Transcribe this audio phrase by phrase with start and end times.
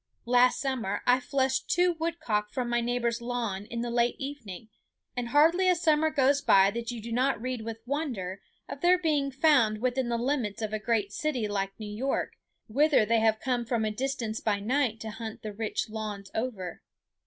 [0.25, 4.69] Last summer I flushed two woodcock from my neighbor's lawn in the late evening;
[5.15, 8.97] and hardly a summer goes by that you do not read with wonder of their
[8.97, 12.33] being found within the limits of a great city like New York,
[12.67, 16.81] whither they have come from a distance by night to hunt the rich lawns over.